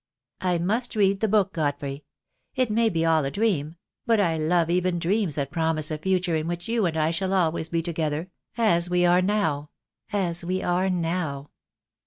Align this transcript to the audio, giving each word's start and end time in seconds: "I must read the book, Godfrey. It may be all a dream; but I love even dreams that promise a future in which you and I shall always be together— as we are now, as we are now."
"I 0.41 0.57
must 0.57 0.95
read 0.95 1.19
the 1.19 1.27
book, 1.27 1.53
Godfrey. 1.53 2.05
It 2.55 2.71
may 2.71 2.89
be 2.89 3.05
all 3.05 3.23
a 3.23 3.29
dream; 3.29 3.75
but 4.07 4.19
I 4.19 4.35
love 4.35 4.71
even 4.71 4.97
dreams 4.97 5.35
that 5.35 5.51
promise 5.51 5.91
a 5.91 5.99
future 5.99 6.35
in 6.35 6.47
which 6.47 6.67
you 6.67 6.87
and 6.87 6.97
I 6.97 7.11
shall 7.11 7.33
always 7.35 7.69
be 7.69 7.83
together— 7.83 8.31
as 8.75 8.89
we 8.89 9.05
are 9.05 9.21
now, 9.21 9.69
as 10.11 10.43
we 10.43 10.63
are 10.63 10.89
now." 10.89 11.51